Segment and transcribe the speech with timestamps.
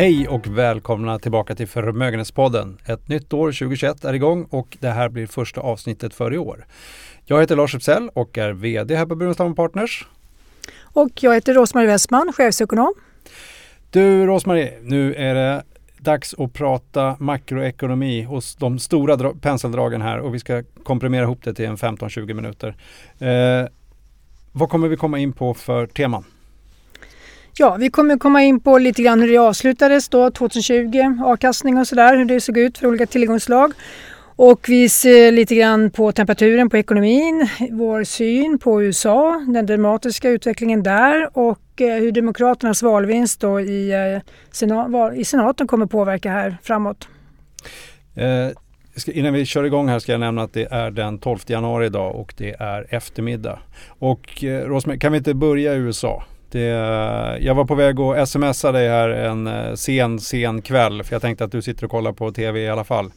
[0.00, 2.78] Hej och välkomna tillbaka till Förmögenhetspodden.
[2.86, 6.66] Ett nytt år 2021 är igång och det här blir första avsnittet för i år.
[7.24, 10.06] Jag heter Lars Epsell och är VD här på Burenstam Partners.
[10.82, 12.94] Och jag heter Rosmarie Westman, chefsekonom.
[13.90, 15.62] Du Rosmarie, nu är det
[15.98, 21.54] dags att prata makroekonomi och de stora penseldragen här och vi ska komprimera ihop det
[21.54, 22.76] till en 15-20 minuter.
[23.18, 23.68] Eh,
[24.52, 26.24] vad kommer vi komma in på för teman?
[27.56, 31.86] Ja, vi kommer komma in på lite grann hur det avslutades då 2020, avkastning och
[31.86, 33.72] sådär, hur det såg ut för olika tillgångslag.
[34.36, 40.30] Och vi ser lite grann på temperaturen på ekonomin, vår syn på USA, den dramatiska
[40.30, 46.56] utvecklingen där och eh, hur Demokraternas valvinst då i, eh, i senaten kommer påverka här
[46.62, 47.08] framåt.
[48.14, 48.48] Eh,
[49.06, 52.14] innan vi kör igång här ska jag nämna att det är den 12 januari idag
[52.14, 53.58] och det är eftermiddag.
[53.88, 56.24] Och eh, Rosmer, kan vi inte börja i USA?
[56.50, 56.66] Det,
[57.40, 61.22] jag var på väg att smsa dig här en eh, sen, sen kväll för jag
[61.22, 63.12] tänkte att du sitter och kollar på tv i alla fall.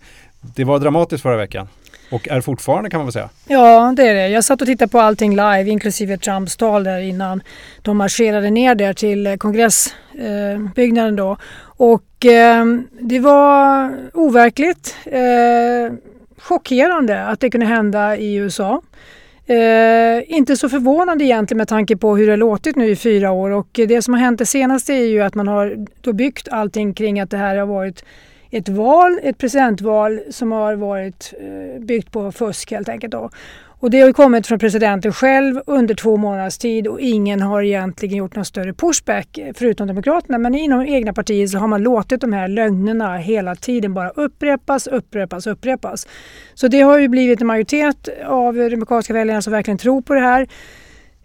[0.56, 1.68] Det var dramatiskt förra veckan.
[2.12, 3.30] Och är fortfarande kan man väl säga?
[3.48, 4.28] Ja, det är det.
[4.28, 7.42] Jag satt och tittade på allting live, inklusive Trumps tal där innan
[7.82, 11.38] de marscherade ner där till eh, kongressbyggnaden eh, då.
[11.66, 12.66] Och eh,
[13.02, 15.94] det var overkligt, eh,
[16.38, 18.82] chockerande att det kunde hända i USA.
[19.46, 23.50] Eh, inte så förvånande egentligen med tanke på hur det låtit nu i fyra år
[23.50, 26.48] och eh, det som har hänt det senaste är ju att man har då byggt
[26.48, 28.06] allting kring att det här har varit
[28.52, 33.12] ett val, ett presidentval som har varit eh, byggt på fusk helt enkelt.
[33.12, 33.30] Då.
[33.84, 37.62] Och det har ju kommit från presidenten själv under två månaders tid och ingen har
[37.64, 40.38] egentligen gjort någon större pushback eh, förutom Demokraterna.
[40.38, 44.88] Men inom egna partier så har man låtit de här lögnerna hela tiden bara upprepas,
[44.88, 46.08] upprepas, upprepas.
[46.54, 50.20] Så det har ju blivit en majoritet av demokratiska väljarna som verkligen tror på det
[50.20, 50.48] här.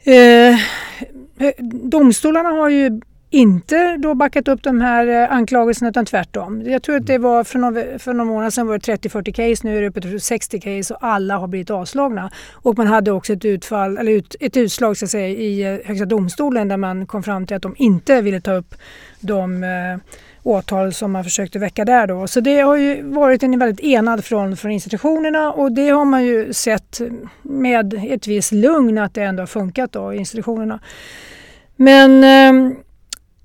[0.05, 0.15] Eh,
[0.55, 3.01] eh domstolarna har ju
[3.31, 6.63] inte då backat upp de här eh, anklagelserna utan tvärtom.
[6.67, 9.67] Jag tror att det var för några, för några månader sedan var det 30-40 case,
[9.67, 12.31] nu är det uppe till 60 case och alla har blivit avslagna.
[12.53, 15.87] Och man hade också ett, utfall, eller ut, ett utslag så att säga, i eh,
[15.87, 18.75] Högsta domstolen där man kom fram till att de inte ville ta upp
[19.21, 19.99] de eh,
[20.43, 22.27] åtal som man försökte väcka där då.
[22.27, 26.25] Så det har ju varit en väldigt enad front från institutionerna och det har man
[26.25, 27.01] ju sett
[27.43, 30.81] med ett visst lugn att det ändå har funkat då i institutionerna.
[31.77, 32.79] Men eh,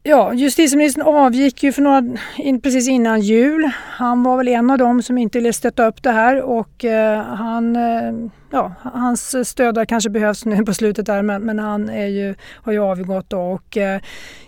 [0.05, 2.03] Ja, justitieministern avgick ju för några,
[2.37, 3.69] in, precis innan jul.
[3.75, 7.23] Han var väl en av dem som inte ville stötta upp det här och eh,
[7.23, 8.13] han, eh,
[8.51, 12.71] ja, hans stöd kanske behövs nu på slutet där men, men han är ju, har
[12.71, 14.01] ju avgått då och eh,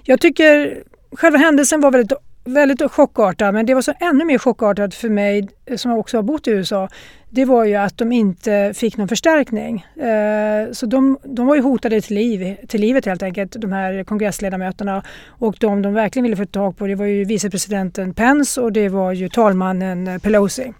[0.03, 4.93] jag tycker själva händelsen var väldigt väldigt chockartad men det var så ännu mer chockartat
[4.93, 6.89] för mig eh, som också har bott i USA.
[7.29, 9.85] Det var ju att de inte fick någon förstärkning.
[9.95, 14.03] Eh, så de, de var ju hotade till, liv, till livet helt enkelt, de här
[14.03, 15.03] kongressledamöterna.
[15.27, 18.89] Och de de verkligen ville få tag på det var ju vicepresidenten Pence och det
[18.89, 20.73] var ju talmannen eh, Pelosi.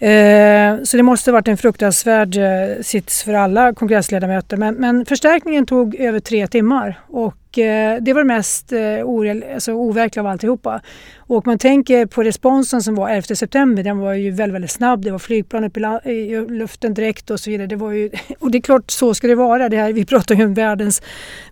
[0.00, 4.56] Eh, så det måste varit en fruktansvärd eh, sits för alla kongressledamöter.
[4.56, 9.72] Men, men förstärkningen tog över tre timmar och eh, det var det mest eh, alltså
[9.72, 10.80] overkliga av alltihopa.
[11.16, 15.04] Och man tänker på responsen som var 11 september, den var ju väldigt, väldigt snabb.
[15.04, 17.66] Det var flygplan uppe i luften direkt och så vidare.
[17.66, 19.68] Det var ju, och det är klart, så ska det vara.
[19.68, 21.02] Det här, vi pratar ju om världens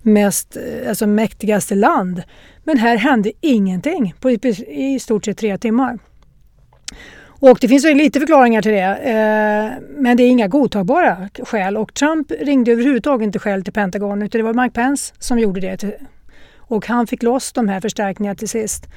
[0.02, 2.22] mest, eh, alltså mäktigaste land.
[2.64, 5.98] Men här hände ingenting på i stort sett tre timmar.
[7.40, 11.76] Och det finns ju lite förklaringar till det, eh, men det är inga godtagbara skäl.
[11.76, 15.60] Och Trump ringde överhuvudtaget inte själv till Pentagon utan det var Mike Pence som gjorde
[15.60, 15.98] det.
[16.58, 18.88] Och han fick loss de här förstärkningarna till sist.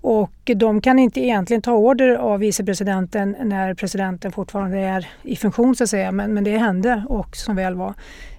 [0.00, 5.76] Och de kan inte egentligen ta order av vicepresidenten när presidenten fortfarande är i funktion
[5.76, 6.12] så att säga.
[6.12, 7.94] Men, men det hände och som väl var.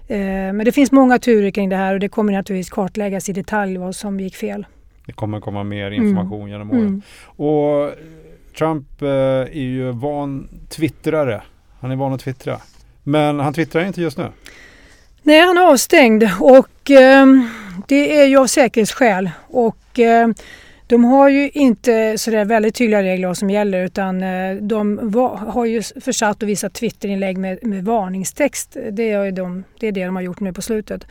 [0.08, 0.18] Eh,
[0.52, 3.76] men det finns många turer kring det här och det kommer naturligtvis kartläggas i detalj
[3.76, 4.66] vad som gick fel.
[5.06, 6.52] Det kommer komma mer information mm.
[6.52, 6.80] genom åren.
[6.80, 7.02] Mm.
[7.26, 7.90] Och
[8.58, 11.42] Trump eh, är ju van twittrare.
[11.80, 12.60] Han är van att twittra.
[13.02, 14.28] Men han twittrar inte just nu.
[15.22, 17.26] Nej, han är avstängd och eh,
[17.88, 19.30] det är ju av säkerhetsskäl.
[19.48, 20.28] Och eh,
[20.86, 25.12] de har ju inte sådär väldigt tydliga regler vad som gäller utan eh, de
[25.46, 28.76] har ju försatt och visat Twitterinlägg med, med varningstext.
[28.92, 31.06] Det är, de, det är det de har gjort nu på slutet.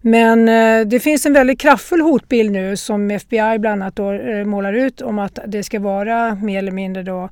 [0.00, 4.44] Men eh, det finns en väldigt kraftfull hotbild nu som FBI bland annat då, eh,
[4.44, 7.28] målar ut om att det ska vara mer eller mindre då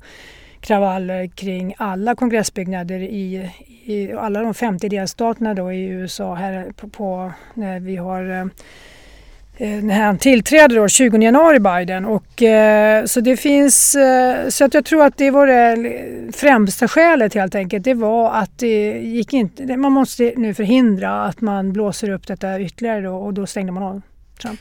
[0.59, 3.49] kravaller kring alla kongressbyggnader i,
[3.85, 8.45] i alla de 50 delstaterna då i USA här på, på när vi har Eh,
[9.57, 12.05] när han tillträder då 20 januari Biden.
[12.05, 16.87] Och, eh, så det finns, eh, så att jag tror att det var det främsta
[16.87, 17.83] skälet helt enkelt.
[17.83, 22.59] Det var att det gick inte, man måste nu förhindra att man blåser upp detta
[22.59, 24.01] ytterligare då, och då stängde man av
[24.41, 24.59] Trump.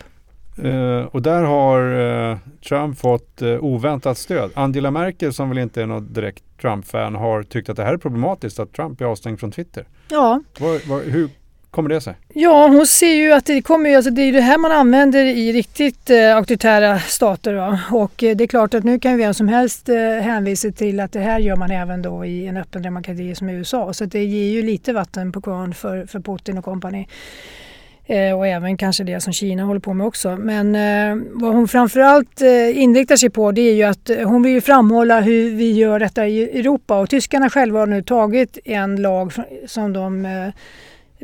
[0.65, 2.39] Uh, och där har
[2.69, 4.51] Trump fått oväntat stöd.
[4.55, 7.99] Angela Merkel som väl inte är något direkt Trump-fan har tyckt att det här är
[7.99, 9.87] problematiskt att Trump är avstängd från Twitter.
[10.09, 10.41] Ja.
[10.59, 11.29] Var, var, hur
[11.75, 12.15] kommer det sig?
[12.29, 15.25] Ja, hon ser ju att det kommer ju, alltså det är det här man använder
[15.25, 17.55] i riktigt eh, auktoritära stater.
[17.55, 17.81] Va?
[17.91, 21.01] Och eh, det är klart att nu kan ju vem som helst eh, hänvisa till
[21.01, 23.93] att det här gör man även då i en öppen demokrati som USA.
[23.93, 27.09] Så det ger ju lite vatten på kvarn för, för Putin och kompani.
[28.07, 30.37] Eh, och även kanske det som Kina håller på med också.
[30.37, 34.43] Men eh, vad hon framförallt eh, inriktar sig på det är ju att eh, hon
[34.43, 39.03] vill framhålla hur vi gör detta i Europa och tyskarna själva har nu tagit en
[39.03, 39.33] lag
[39.67, 40.49] som de eh,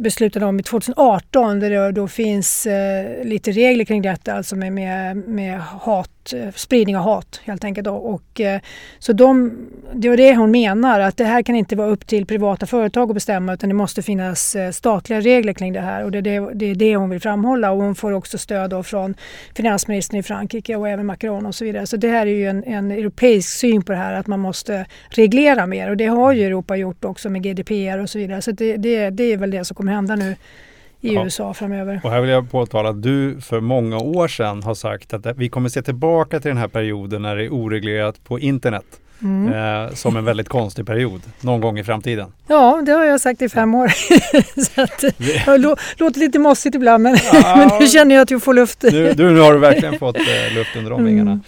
[0.02, 5.16] beslutade om 2018 där det då finns eh, lite regler kring detta, alltså med, med,
[5.16, 7.84] med hat Eh, spridning av hat helt enkelt.
[7.84, 7.94] Då.
[7.94, 8.60] Och, eh,
[8.98, 9.52] så de,
[9.94, 13.10] det var det hon menar, att det här kan inte vara upp till privata företag
[13.10, 16.22] att bestämma utan det måste finnas eh, statliga regler kring det här och det är
[16.22, 19.14] det, det, är det hon vill framhålla och hon får också stöd då från
[19.54, 21.86] finansministern i Frankrike och även Macron och så vidare.
[21.86, 24.86] Så det här är ju en, en europeisk syn på det här att man måste
[25.08, 28.42] reglera mer och det har ju Europa gjort också med GDPR och så vidare.
[28.42, 30.36] Så det, det, det är väl det som kommer hända nu
[31.00, 31.24] i ja.
[31.24, 32.00] USA framöver.
[32.04, 35.48] Och här vill jag påtala att du för många år sedan har sagt att vi
[35.48, 38.84] kommer se tillbaka till den här perioden när det är oreglerat på internet.
[39.22, 39.52] Mm.
[39.52, 42.32] Eh, som en väldigt konstig period någon gång i framtiden.
[42.46, 43.88] Ja, det har jag sagt i fem år.
[44.74, 48.42] så att, det låter lite mossigt ibland men, ja, men nu känner jag att jag
[48.42, 48.82] får luft.
[48.82, 51.30] nu, du, nu har du verkligen fått eh, luft under de vingarna.
[51.30, 51.42] Mm.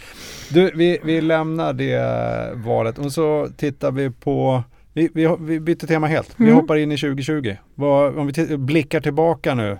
[0.49, 4.63] Du, vi, vi lämnar det valet och så tittar vi på
[4.93, 6.35] vi, vi, vi byter tema helt.
[6.37, 6.57] Vi mm.
[6.57, 7.57] hoppar in i 2020.
[7.75, 9.79] Vad, om vi blickar tillbaka nu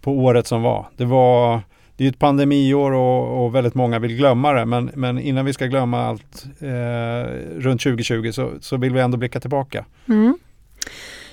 [0.00, 0.86] på året som var.
[0.96, 1.60] Det var
[1.96, 4.64] det är ett pandemiår och, och, väldigt många vill glömma det.
[4.64, 9.16] Men, men innan vi ska glömma allt eh, runt 2020 så, så vill vi ändå
[9.16, 9.84] blicka tillbaka.
[10.08, 10.38] Mm.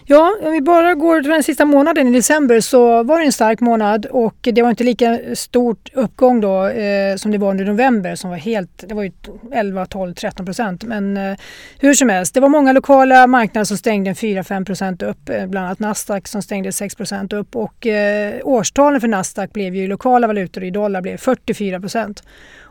[0.06, 3.32] Ja, om vi bara går till den sista månaden i december så var det en
[3.32, 7.66] stark månad och det var inte lika stort uppgång då eh, som det var under
[7.66, 9.12] november som var helt, det var ju
[9.52, 10.84] 11, 12, 13 procent.
[10.84, 11.38] Men eh,
[11.80, 15.66] hur som helst, det var många lokala marknader som stängde 4-5 procent upp, eh, bland
[15.66, 20.28] annat Nasdaq som stängde 6 procent upp och eh, årstalen för Nasdaq blev ju lokala
[20.28, 22.24] valutor i dollar blev 44 procent.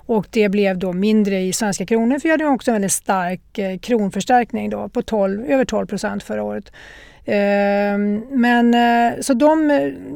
[0.06, 3.58] Och det blev då mindre i svenska kronor för vi hade också en väldigt stark
[3.58, 6.72] eh, kronförstärkning då på 12, över 12 procent förra året.
[7.24, 9.68] Ehm, men eh, så de,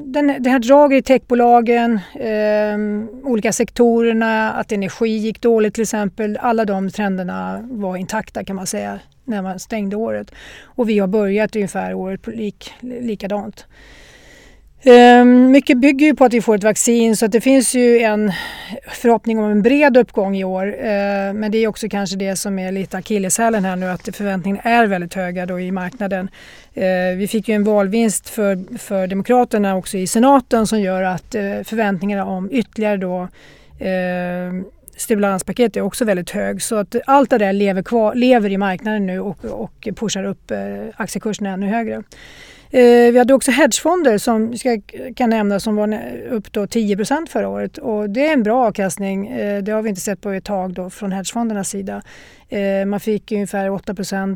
[0.06, 6.38] den, det här draget i techbolagen, ehm, olika sektorerna, att energi gick dåligt till exempel.
[6.40, 10.32] Alla de trenderna var intakta kan man säga när man stängde året.
[10.62, 13.66] Och vi har börjat ungefär året på lik, likadant.
[14.88, 17.98] Ehm, mycket bygger ju på att vi får ett vaccin så att det finns ju
[17.98, 18.32] en
[18.88, 20.76] förhoppning om en bred uppgång i år.
[20.80, 24.62] Ehm, men det är också kanske det som är lite akilleshälen här nu att förväntningarna
[24.62, 26.28] är väldigt höga då i marknaden.
[26.74, 31.34] Ehm, vi fick ju en valvinst för, för Demokraterna också i senaten som gör att
[31.34, 33.28] eh, förväntningarna om ytterligare då
[34.96, 36.62] stimulanspaket är också väldigt hög.
[36.62, 40.50] Så att allt det där lever, kvar, lever i marknaden nu och, och pushar upp
[40.50, 40.58] eh,
[40.96, 42.02] aktiekurserna ännu högre.
[42.70, 44.80] Eh, vi hade också hedgefonder som ska,
[45.16, 49.28] kan nämnas som var upp då 10% förra året och det är en bra avkastning.
[49.28, 52.02] Eh, det har vi inte sett på ett tag då från hedgefondernas sida.
[52.48, 53.94] Eh, man fick ungefär 8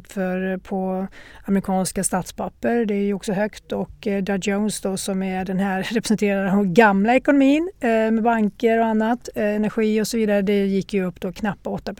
[0.08, 1.06] för, på
[1.44, 2.84] amerikanska statspapper.
[2.84, 6.44] Det är ju också högt och eh, Dow Jones då som är den här representerar
[6.44, 10.42] den gamla ekonomin eh, med banker och annat, eh, energi och så vidare.
[10.42, 11.94] Det gick ju upp då knappt 8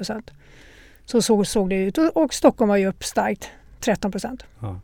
[1.05, 4.13] Så, så såg det ut och, och Stockholm var ju upp starkt 13
[4.61, 4.81] ja.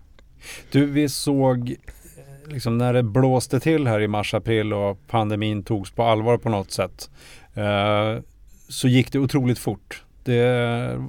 [0.71, 5.91] Du, vi såg eh, liksom när det blåste till här i mars-april och pandemin togs
[5.91, 7.11] på allvar på något sätt
[7.55, 8.23] eh,
[8.69, 10.03] så gick det otroligt fort.
[10.25, 11.01] Det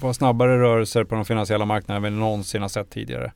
[0.00, 3.32] var snabbare rörelser på de finansiella marknaderna än vi någonsin har sett tidigare.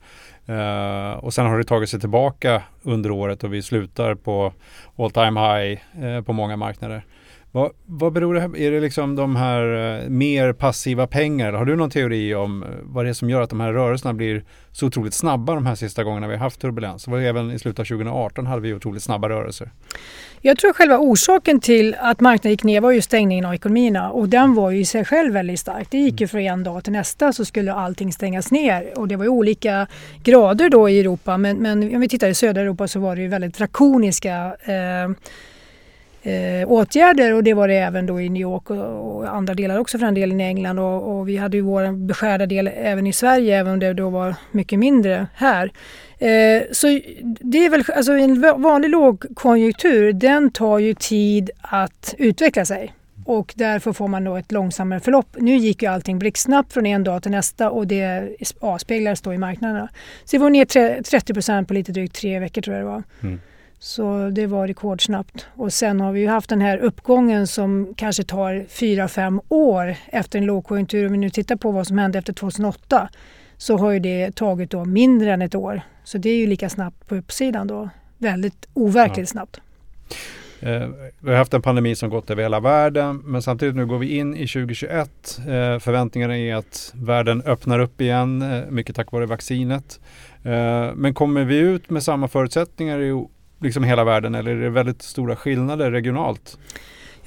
[0.46, 4.52] Eh, och sen har det tagit sig tillbaka under året och vi slutar på
[4.96, 7.04] all time high eh, på många marknader.
[7.52, 9.62] Vad, vad beror det här Är det liksom de här
[10.02, 11.52] eh, mer passiva pengar?
[11.52, 14.14] Har du någon teori om eh, vad det är som gör att de här rörelserna
[14.14, 17.04] blir så otroligt snabba de här sista gångerna vi har haft turbulens?
[17.04, 19.70] Det var även i slutet av 2018 hade vi otroligt snabba rörelser.
[20.40, 24.28] Jag tror själva orsaken till att marknaden gick ner var ju stängningen av ekonomierna och
[24.28, 25.90] den var ju i sig själv väldigt stark.
[25.90, 29.16] Det gick ju från en dag till nästa så skulle allting stängas ner och det
[29.16, 29.86] var ju olika
[30.22, 33.22] grader då i Europa men, men om vi tittar i södra Europa så var det
[33.22, 35.10] ju väldigt drakoniska eh,
[36.22, 39.78] eh, åtgärder och det var det även då i New York och, och andra delar
[39.78, 43.06] också för den delen i England och, och vi hade ju vår beskärda del även
[43.06, 45.72] i Sverige även om det då var mycket mindre här.
[46.18, 46.86] Eh, så
[47.22, 52.92] det är väl, alltså en vanlig lågkonjunktur den tar ju tid att utveckla sig
[53.28, 55.36] och därför får man då ett långsammare förlopp.
[55.38, 59.38] Nu gick ju allting blixtsnabbt från en dag till nästa och det avspeglades då i
[59.38, 59.88] marknaderna.
[60.24, 63.02] Så vi var ner 30 procent på lite drygt tre veckor tror jag det var.
[63.22, 63.40] Mm.
[63.80, 65.46] Så det var rekordsnabbt.
[65.54, 69.94] Och sen har vi ju haft den här uppgången som kanske tar fyra fem år
[70.06, 71.06] efter en lågkonjunktur.
[71.06, 73.08] Om vi nu tittar på vad som hände efter 2008
[73.56, 75.80] så har ju det tagit då mindre än ett år.
[76.04, 77.88] Så det är ju lika snabbt på uppsidan då.
[78.18, 79.32] Väldigt overkligt ja.
[79.32, 79.60] snabbt.
[80.60, 80.88] Eh,
[81.20, 84.16] vi har haft en pandemi som gått över hela världen men samtidigt nu går vi
[84.16, 85.38] in i 2021.
[85.38, 90.00] Eh, förväntningarna är att världen öppnar upp igen, eh, mycket tack vare vaccinet.
[90.42, 93.12] Eh, men kommer vi ut med samma förutsättningar i
[93.60, 96.58] liksom hela världen eller är det väldigt stora skillnader regionalt?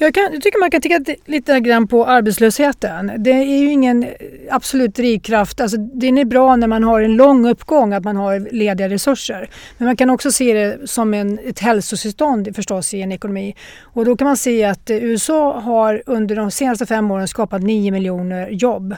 [0.01, 3.11] Jag, kan, jag tycker man kan titta lite grann på arbetslösheten.
[3.17, 4.07] Det är ju ingen
[4.49, 5.61] absolut drivkraft.
[5.61, 9.49] Alltså, den är bra när man har en lång uppgång, att man har lediga resurser.
[9.77, 13.55] Men man kan också se det som en, ett hälsotillstånd förstås i en ekonomi.
[13.81, 17.61] Och då kan man se att eh, USA har under de senaste fem åren skapat
[17.61, 18.95] 9 miljoner jobb.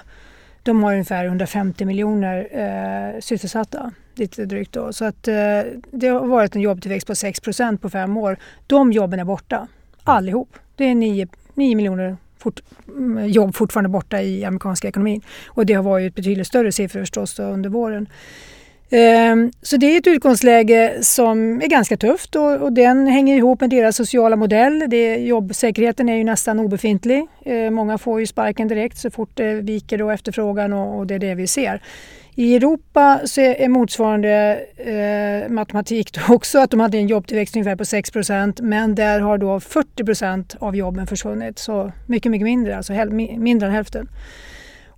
[0.63, 4.93] De har ungefär 150 miljoner eh, sysselsatta, lite drygt då.
[4.93, 5.35] Så att eh,
[5.91, 8.37] det har varit en jobbtillväxt på 6% på fem år.
[8.67, 9.67] De jobben är borta,
[10.03, 10.57] allihop.
[10.75, 15.21] Det är 9, 9 miljoner fort, mm, jobb fortfarande borta i amerikanska ekonomin.
[15.47, 18.07] Och det har varit betydligt större siffror förstås under våren.
[18.95, 23.61] Ehm, så det är ett utgångsläge som är ganska tufft och, och den hänger ihop
[23.61, 24.85] med deras sociala modell.
[24.87, 27.27] Det, jobbsäkerheten är ju nästan obefintlig.
[27.45, 31.15] Ehm, många får ju sparken direkt så fort det viker då efterfrågan och, och det
[31.15, 31.81] är det vi ser.
[32.35, 37.75] I Europa så är motsvarande eh, matematik då också att de hade en jobbtillväxt ungefär
[37.75, 41.59] på 6% men där har då 40% av jobben försvunnit.
[41.59, 42.93] Så mycket, mycket mindre, alltså
[43.37, 44.07] mindre än hälften.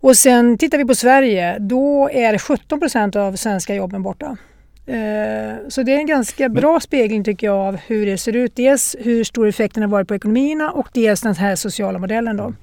[0.05, 4.37] Och sen tittar vi på Sverige, då är 17% av svenska jobben borta.
[4.85, 8.55] Eh, så det är en ganska bra spegling tycker jag av hur det ser ut.
[8.55, 12.37] Dels hur stor effekten har varit på ekonomierna och dels den här sociala modellen.
[12.37, 12.53] Då.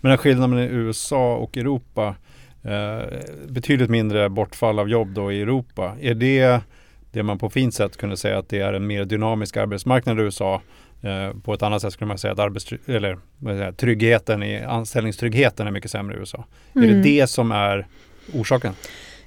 [0.00, 2.14] Men den skillnaden mellan USA och Europa
[2.62, 3.18] Eh,
[3.48, 5.96] betydligt mindre bortfall av jobb då i Europa.
[6.00, 6.60] Är det
[7.12, 10.22] det man på fint sätt kunde säga att det är en mer dynamisk arbetsmarknad i
[10.22, 10.60] USA?
[11.02, 15.66] Eh, på ett annat sätt skulle man säga att arbetstry- eller, säga, tryggheten i anställningstryggheten
[15.66, 16.44] är mycket sämre i USA.
[16.74, 16.84] Mm.
[16.84, 17.02] Är det mm.
[17.02, 17.86] det som är
[18.32, 18.74] orsaken?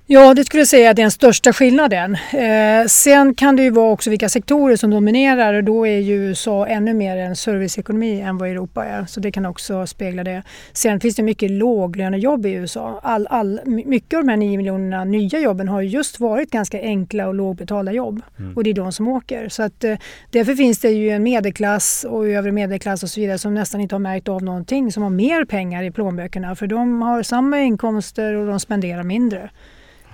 [0.05, 2.17] Ja, det skulle jag säga är den största skillnaden.
[2.33, 6.13] Eh, sen kan det ju vara också vilka sektorer som dominerar och då är ju
[6.13, 9.05] USA ännu mer en serviceekonomi än vad Europa är.
[9.05, 10.43] Så det kan också spegla det.
[10.73, 12.99] Sen finns det mycket låglönejobb i USA.
[13.03, 17.27] All, all, mycket av de här 9 miljonerna nya jobben har just varit ganska enkla
[17.27, 18.21] och lågbetalda jobb.
[18.39, 18.55] Mm.
[18.55, 19.49] Och det är de som åker.
[19.49, 19.97] Så att, eh,
[20.29, 23.95] därför finns det ju en medelklass och övre medelklass och så vidare som nästan inte
[23.95, 26.55] har märkt av någonting, som har mer pengar i plånböckerna.
[26.55, 29.49] För de har samma inkomster och de spenderar mindre.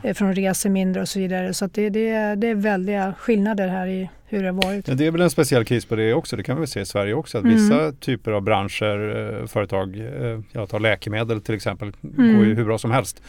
[0.04, 1.54] Eh, från resor mindre och så vidare.
[1.54, 4.88] Så det, det, det är väldiga skillnader här i hur det har varit.
[4.88, 6.36] Ja, det är väl en speciell kris på det också.
[6.36, 7.38] Det kan vi väl se i Sverige också.
[7.38, 7.56] Att mm.
[7.56, 12.38] Vissa typer av branscher, eh, företag, eh, jag tar läkemedel till exempel, mm.
[12.38, 13.22] går ju hur bra som helst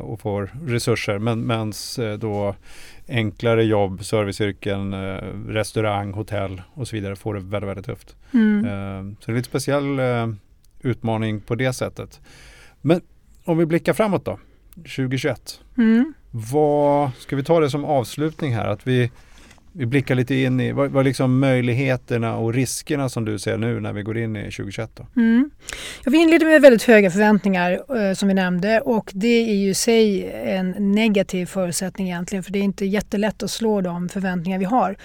[0.00, 1.18] och får resurser.
[1.18, 2.54] Men mens då
[3.08, 4.94] enklare jobb, serviceyrken,
[5.48, 8.16] restaurang, hotell och så vidare får det väldigt, väldigt tufft.
[8.34, 9.16] Mm.
[9.20, 10.00] Så det är lite speciell
[10.80, 12.20] utmaning på det sättet.
[12.80, 13.00] Men
[13.44, 14.38] om vi blickar framåt då.
[14.76, 15.60] 2021.
[15.78, 16.14] Mm.
[16.30, 18.68] Vad, ska vi ta det som avslutning här?
[18.68, 19.10] Att vi,
[19.72, 23.80] vi blickar lite in i vad, vad liksom möjligheterna och riskerna som du ser nu
[23.80, 24.90] när vi går in i 2021?
[24.94, 25.06] Då?
[25.16, 25.50] Mm.
[26.04, 29.70] Ja, vi inleder med väldigt höga förväntningar eh, som vi nämnde och det är ju
[29.70, 34.58] i sig en negativ förutsättning egentligen för det är inte jättelätt att slå de förväntningar
[34.58, 34.96] vi har.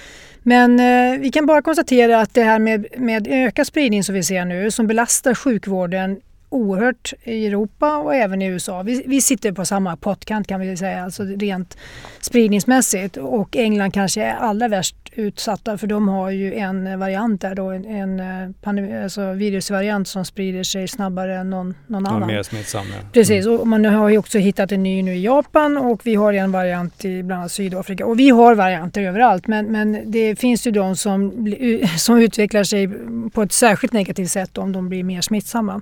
[0.44, 4.24] Men eh, vi kan bara konstatera att det här med, med ökad spridning som vi
[4.24, 6.22] ser nu som belastar sjukvården
[6.52, 8.84] oerhört i Europa och även i USA.
[8.84, 11.78] Vi, vi sitter på samma pottkant kan vi säga, alltså rent
[12.22, 13.18] spridningsmässigt.
[13.18, 17.70] Och England kanske är allra värst utsatta för de har ju en variant där då,
[17.70, 22.28] en, en eh, pandemi, alltså virusvariant som sprider sig snabbare än någon, någon annan.
[22.28, 23.08] Mer smittsam, ja.
[23.14, 23.60] Precis, mm.
[23.60, 26.52] och man har ju också hittat en ny nu i Japan och vi har en
[26.52, 28.06] variant i bland annat Sydafrika.
[28.06, 31.54] Och vi har varianter överallt men, men det finns ju de som,
[31.98, 32.90] som utvecklar sig
[33.34, 35.82] på ett särskilt negativt sätt om de blir mer smittsamma.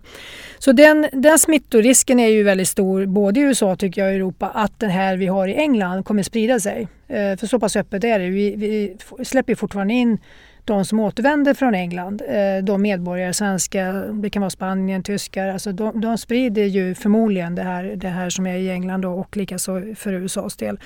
[0.60, 4.52] Så den, den smittorisken är ju väldigt stor både i USA tycker jag och Europa
[4.54, 6.88] att den här vi har i England kommer sprida sig.
[7.08, 8.30] Eh, för så pass öppet är det.
[8.30, 10.18] Vi, vi släpper fortfarande in
[10.66, 15.72] de som återvänder från England, eh, de medborgare, svenska, det kan vara Spanien, tyskar, alltså
[15.72, 19.38] de, de sprider ju förmodligen det här, det här som är i England då, och
[19.38, 20.80] likaså för USAs del.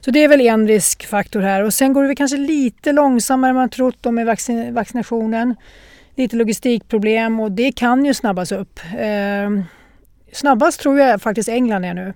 [0.00, 3.50] Så det är väl en riskfaktor här och sen går det väl kanske lite långsammare
[3.50, 5.54] än man trott med vaccin, vaccinationen
[6.20, 8.80] lite logistikproblem och det kan ju snabbas upp.
[8.98, 9.50] Eh,
[10.32, 12.14] snabbast tror jag faktiskt England är nu.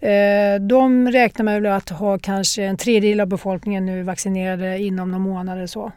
[0.00, 5.24] Eh, de räknar med att ha kanske en tredjedel av befolkningen nu vaccinerade inom några
[5.24, 5.66] månader.
[5.66, 5.92] Så.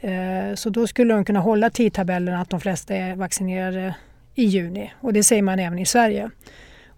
[0.00, 3.94] Eh, så då skulle de kunna hålla tidtabellen att de flesta är vaccinerade
[4.34, 6.30] i juni och det säger man även i Sverige.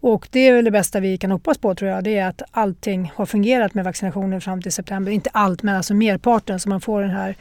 [0.01, 2.05] Och det är väl det bästa vi kan hoppas på tror jag.
[2.05, 5.13] Det är att allting har fungerat med vaccinationen fram till september.
[5.13, 7.37] Inte allt men alltså merparten så man får den här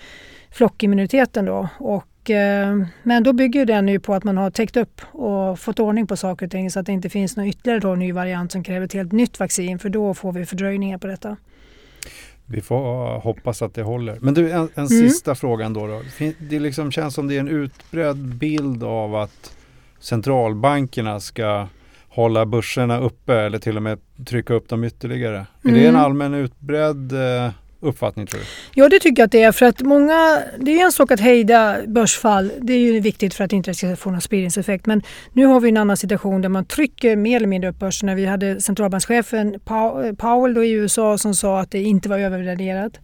[0.52, 1.70] flockimmuniteten då.
[1.78, 5.80] Och, eh, men då bygger den ju på att man har täckt upp och fått
[5.80, 8.64] ordning på saker och ting så att det inte finns någon ytterligare ny variant som
[8.64, 11.38] kräver ett helt nytt vaccin för då får vi fördröjningar på detta.
[12.46, 14.18] Vi får hoppas att det håller.
[14.22, 14.88] Men du, en, en mm.
[14.88, 15.88] sista fråga då.
[15.88, 16.02] då.
[16.40, 19.56] Det liksom känns som det är en utbredd bild av att
[20.00, 21.68] centralbankerna ska
[22.10, 25.46] hålla börserna uppe eller till och med trycka upp dem ytterligare.
[25.64, 25.76] Mm.
[25.76, 26.02] Är det en mm.
[26.02, 27.52] allmän utbredd eh,
[27.86, 28.46] uppfattning tror du?
[28.74, 31.20] Ja det tycker jag att det är för att många, det är en sak att
[31.20, 35.02] hejda börsfall, det är ju viktigt för att det inte ska få någon spridningseffekt men
[35.34, 38.16] nu har vi en annan situation där man trycker mer eller mindre upp börserna.
[38.16, 39.60] Vi hade centralbankschefen
[40.18, 43.00] Powell då i USA som sa att det inte var övervärderat.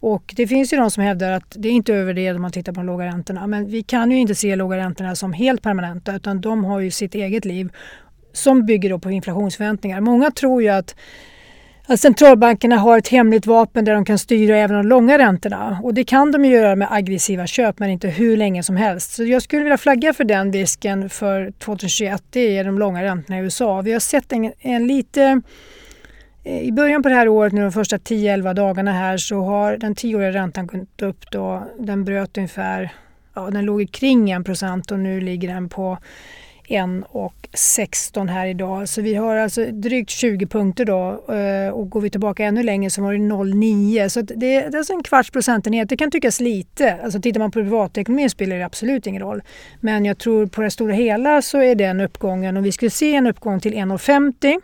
[0.00, 2.72] Och det finns ju de som hävdar att det är inte övervärderat om man tittar
[2.72, 3.46] på de låga räntorna.
[3.46, 6.90] Men vi kan ju inte se låga räntorna som helt permanenta utan de har ju
[6.90, 7.68] sitt eget liv
[8.32, 10.00] som bygger på inflationsförväntningar.
[10.00, 10.94] Många tror ju att
[11.86, 15.80] att centralbankerna har ett hemligt vapen där de kan styra även de långa räntorna.
[15.82, 19.12] Och det kan de göra med aggressiva köp men inte hur länge som helst.
[19.12, 22.22] Så jag skulle vilja flagga för den risken för 2021.
[22.30, 23.80] Det är de långa räntorna i USA.
[23.80, 25.40] Vi har sett en, en lite
[26.44, 29.76] eh, i början på det här året, nu de första 10-11 dagarna här, så har
[29.76, 31.30] den tioåriga räntan gått upp.
[31.30, 31.62] Då.
[31.78, 32.92] Den bröt ungefär,
[33.34, 35.98] ja, den låg kring 1 och nu ligger den på
[36.68, 38.88] 1,16 här idag.
[38.88, 42.90] Så vi har alltså drygt 20 punkter då eh, och går vi tillbaka ännu längre
[42.90, 44.08] så var det 0,9.
[44.08, 45.88] Så det, är alltså en kvarts procentenhet.
[45.88, 46.98] Det kan tyckas lite.
[47.04, 49.42] Alltså tittar man på privatekonomin spelar det absolut ingen roll.
[49.80, 53.14] Men jag tror på det stora hela så är den uppgången, om vi skulle se
[53.14, 54.60] en uppgång till 1,50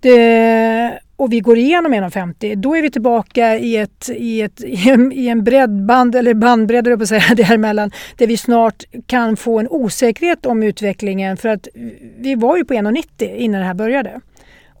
[0.00, 4.64] det, och vi går igenom 1,50 då är vi tillbaka i, ett, i, ett,
[5.12, 9.68] i en breddband, eller bandbredd på att säga, däremellan, där vi snart kan få en
[9.68, 11.68] osäkerhet om utvecklingen för att
[12.18, 14.20] vi var ju på 1,90 innan det här började.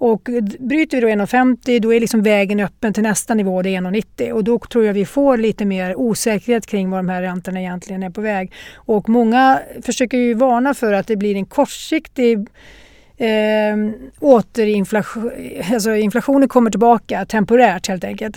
[0.00, 3.80] Och bryter vi då 1,50 då är liksom vägen öppen till nästa nivå, det är
[3.80, 7.60] 1,90 och då tror jag vi får lite mer osäkerhet kring var de här räntorna
[7.60, 8.52] egentligen är på väg.
[8.74, 12.48] Och många försöker ju varna för att det blir en kortsiktig
[13.20, 13.76] eh,
[14.20, 15.30] återinflation,
[15.72, 18.36] alltså inflationen kommer tillbaka temporärt helt enkelt.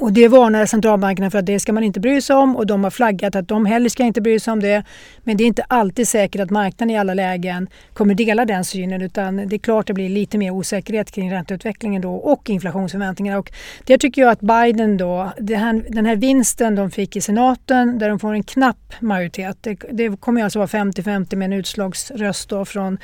[0.00, 2.84] Och det varnar centralbankerna för att det ska man inte bry sig om och de
[2.84, 4.84] har flaggat att de heller ska inte bry sig om det.
[5.24, 9.02] Men det är inte alltid säkert att marknaden i alla lägen kommer dela den synen
[9.02, 13.38] utan det är klart det blir lite mer osäkerhet kring ränteutvecklingen då och inflationsförväntningarna.
[13.38, 13.52] Och
[13.84, 18.08] det tycker jag att Biden då, här, den här vinsten de fick i senaten där
[18.08, 22.64] de får en knapp majoritet, det, det kommer alltså vara 50-50 med en utslagsröst då
[22.64, 22.98] från,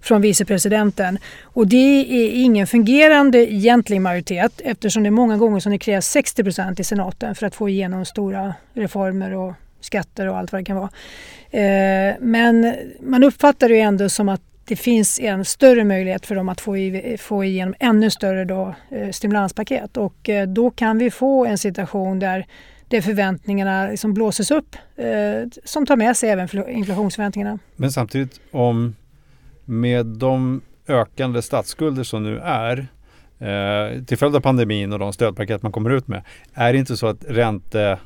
[0.00, 1.18] från vicepresidenten.
[1.42, 6.06] Och det är ingen fungerande egentlig majoritet eftersom det är många gånger som det krävs
[6.06, 10.60] 60 procent i senaten för att få igenom stora reformer och skatter och allt vad
[10.60, 10.90] det kan vara.
[11.50, 16.48] Eh, men man uppfattar det ändå som att det finns en större möjlighet för dem
[16.48, 21.10] att få, i, få igenom ännu större då, eh, stimulanspaket och eh, då kan vi
[21.10, 22.46] få en situation där
[22.88, 24.76] där förväntningarna liksom blåses upp
[25.64, 27.58] som tar med sig även inflationsförväntningarna.
[27.76, 28.94] Men samtidigt om
[29.64, 32.88] med de ökande statsskulder som nu är
[33.42, 36.22] eh, till följd av pandemin och de stödpaket man kommer ut med.
[36.54, 37.98] Är det inte så att ränte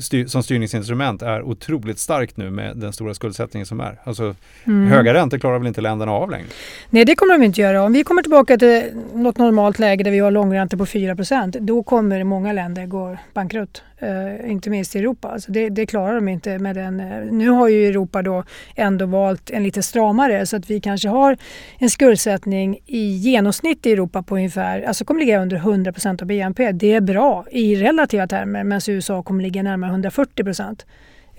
[0.00, 4.00] styr, som styrningsinstrument är otroligt starkt nu med den stora skuldsättningen som är.
[4.04, 4.88] Alltså mm.
[4.90, 6.46] höga räntor klarar väl inte länderna av längre?
[6.90, 7.82] Nej det kommer de inte göra.
[7.82, 11.82] Om vi kommer tillbaka till något normalt läge där vi har långräntor på 4% då
[11.82, 13.82] kommer många länder gå bankrutt.
[14.02, 15.28] Uh, inte minst i Europa.
[15.28, 17.00] Alltså det, det, klarar de inte med den.
[17.00, 18.44] Uh, nu har ju Europa då
[18.76, 21.36] ändå valt en lite stramare så att vi kanske har
[21.78, 26.72] en skuldsättning i genomsnitt i Europa på ungefär, alltså kommer ligga under 100% av BNP.
[26.72, 30.86] Det är bra i relativa termer medan USA kommer ligga närmare 140 procent.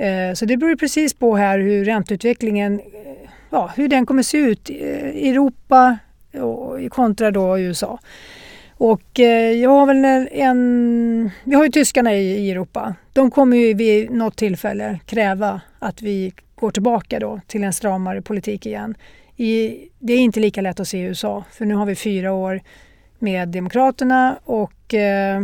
[0.02, 2.82] Uh, så det beror precis på här hur ränteutvecklingen,
[3.50, 5.98] ja, hur den kommer se ut i Europa
[6.90, 8.00] kontra då USA.
[8.80, 11.32] Och eh, jag har väl en...
[11.44, 12.96] Vi har ju tyskarna i, i Europa.
[13.14, 18.22] De kommer ju vid något tillfälle kräva att vi går tillbaka då till en stramare
[18.22, 18.96] politik igen.
[19.36, 22.34] I, det är inte lika lätt att se i USA för nu har vi fyra
[22.34, 22.62] år
[23.20, 25.44] med Demokraterna och eh,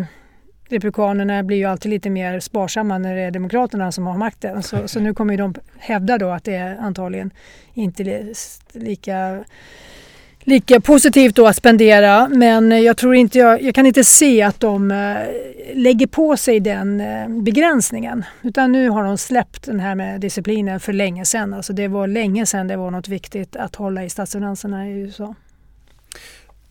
[0.70, 4.64] Republikanerna blir ju alltid lite mer sparsamma när det är Demokraterna som har makten.
[4.64, 7.32] Så, så nu kommer de hävda då att det är antagligen
[7.74, 8.34] inte
[8.74, 9.44] lika
[10.46, 14.60] lika positivt då att spendera men jag tror inte jag, jag kan inte se att
[14.60, 15.18] de eh,
[15.74, 18.24] lägger på sig den eh, begränsningen.
[18.42, 21.54] Utan nu har de släppt den här med disciplinen för länge sedan.
[21.54, 25.36] Alltså det var länge sedan det var något viktigt att hålla i statsfinanserna i USA.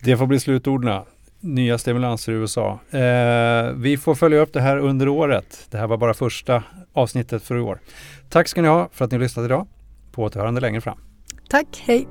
[0.03, 1.01] Det får bli slutorden.
[1.39, 2.79] Nya stimulanser i USA.
[2.89, 5.67] Eh, vi får följa upp det här under året.
[5.69, 7.79] Det här var bara första avsnittet för i år.
[8.29, 9.67] Tack ska ni ha för att ni har lyssnat idag.
[10.11, 10.97] På återhörande längre fram.
[11.49, 12.07] Tack, hej!